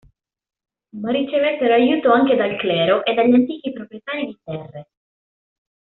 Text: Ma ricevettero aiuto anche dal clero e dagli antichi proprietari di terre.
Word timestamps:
Ma 0.99 1.11
ricevettero 1.11 1.75
aiuto 1.75 2.11
anche 2.11 2.35
dal 2.35 2.55
clero 2.57 3.05
e 3.05 3.13
dagli 3.13 3.35
antichi 3.35 3.71
proprietari 3.71 4.25
di 4.25 4.39
terre. 4.43 4.87